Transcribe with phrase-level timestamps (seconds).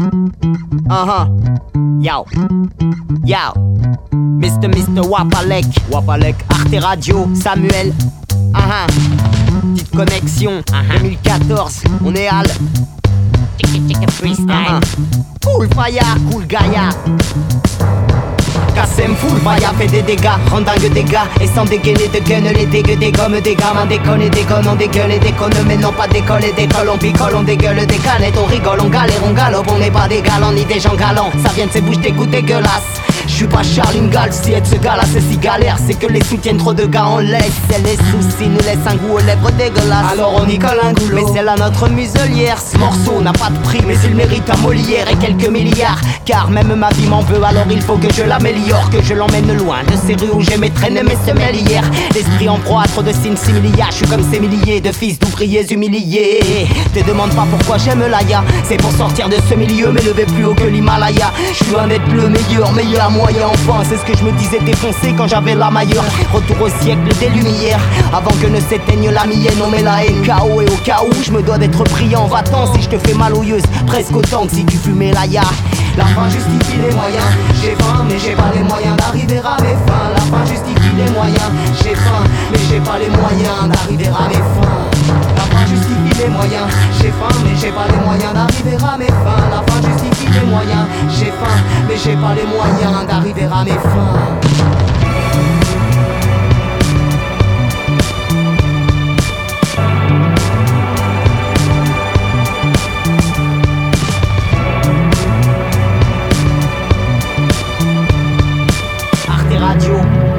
[0.00, 1.28] Uh-huh.
[2.00, 2.24] Yo.
[3.24, 3.52] Yo.
[4.40, 4.68] Mr.
[4.68, 5.04] Mr.
[5.04, 5.66] Wapalek.
[5.90, 6.36] Wapalek.
[6.48, 7.28] Arte Radio.
[7.34, 7.92] Samuel.
[8.54, 8.86] Uh-huh.
[9.74, 10.62] Petite connexion.
[10.66, 11.82] 2014.
[12.04, 12.46] On est Al.
[14.48, 14.80] Uh-huh.
[15.44, 16.16] Cool Faya.
[16.30, 16.88] Cool Gaia.
[19.00, 21.26] Kassem full Faya fait des dégâts, rend dingue des gars.
[21.40, 24.74] Et sans dégainer de gun, les dégueux des gommes Des gamins déconne et déconne, on
[24.74, 25.52] dégueule et déconne.
[25.66, 28.36] Mais non pas d'école et on picole, on dégueule des canettes.
[28.36, 31.30] On rigole, on galère, on galope, on n'est pas des galants ni des gens galants.
[31.42, 34.76] Ça vient de ces bouches d'écoute dégueulasses je suis pas Charlie Gall, si être ce
[34.76, 35.76] gars-là c'est si galère.
[35.86, 37.52] C'est que les soutiennent trop de gars, on laisse.
[37.74, 40.12] Et les soucis nous laissent un goût aux lèvres dégueulasses.
[40.12, 41.14] Alors on y colle un goulot.
[41.14, 42.58] Mais c'est là notre muselière.
[42.60, 46.00] Ce morceau n'a pas de prix mais il mérite un Molière et quelques milliards.
[46.24, 49.56] Car même ma vie m'en veut alors il faut que je l'améliore Que je l'emmène
[49.56, 51.82] loin de ces rues où j'ai mes traînes mes semelles hier
[52.14, 55.18] L'esprit en proie à trop de signes similia Je suis comme ces milliers de fils
[55.18, 56.68] d'ouvriers humiliés.
[56.94, 60.54] Te demande pas pourquoi j'aime l'aya C'est pour sortir de ce milieu m'élever plus haut
[60.54, 61.32] que l'Himalaya.
[61.52, 64.60] Je suis un être le meilleur, meilleur moi enfin C'est ce que je me disais
[64.60, 67.80] défoncé quand j'avais la mailleur Retour au siècle des lumières
[68.12, 69.60] Avant que ne s'éteigne la mienne.
[69.64, 72.72] On met la haine KO et au cas où Je me dois d'être priant Va-t'en
[72.74, 75.42] si je te fais mal aux yeux Presque autant que si tu fumais la ya
[75.96, 77.24] La fin justifie les moyens.
[77.60, 80.10] J'ai faim mais j'ai pas les moyens d'arriver à mes fins.
[80.14, 81.50] La fin justifie les moyens.
[81.82, 84.80] J'ai faim mais j'ai pas les moyens d'arriver à mes fins.
[85.36, 86.66] La fin justifie les moyens.
[87.00, 89.44] J'ai faim mais j'ai pas les moyens d'arriver à mes fins.
[89.50, 90.19] La fin justifie
[92.04, 94.40] j'ai pas les moyens hein, d'arriver à mes fins.
[109.58, 110.29] Radio